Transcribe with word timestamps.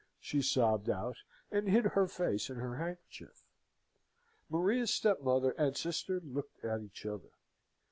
she 0.19 0.41
sobbed 0.41 0.89
out, 0.89 1.17
and 1.51 1.69
hid 1.69 1.85
her 1.93 2.07
face 2.07 2.49
in 2.49 2.55
her 2.55 2.77
handkerchief. 2.77 3.43
Maria's 4.49 4.91
stepmother 4.91 5.51
and 5.59 5.77
sister 5.77 6.19
looked 6.19 6.57
at 6.65 6.81
each 6.81 7.05
other. 7.05 7.29